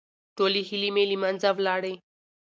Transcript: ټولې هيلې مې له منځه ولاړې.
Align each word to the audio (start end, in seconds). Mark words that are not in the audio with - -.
ټولې 0.35 0.61
هيلې 0.69 0.89
مې 0.95 1.03
له 1.09 1.15
منځه 1.23 1.49
ولاړې. 1.57 1.93